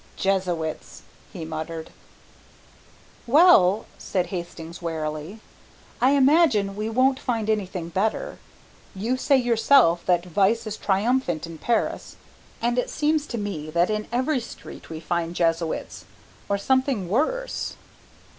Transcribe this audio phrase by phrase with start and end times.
[0.15, 1.91] "Jesuits," he muttered.
[3.27, 5.41] "Well," said Hastings wearily,
[6.01, 8.39] "I imagine we won't find anything better.
[8.95, 12.15] You say yourself that vice is triumphant in Paris,
[12.63, 16.05] and it seems to me that in every street we find Jesuits
[16.49, 17.75] or something worse."